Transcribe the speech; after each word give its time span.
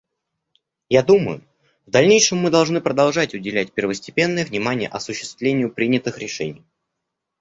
Я 0.89 1.03
думаю, 1.03 1.43
в 1.85 1.91
дальнейшем 1.91 2.39
мы 2.39 2.49
должны 2.49 2.81
продолжать 2.81 3.35
уделять 3.35 3.71
первостепенное 3.71 4.43
внимание 4.43 4.89
осуществлению 4.89 5.71
принятых 5.71 6.17
решений. 6.17 6.65